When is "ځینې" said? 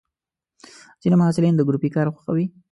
1.01-1.15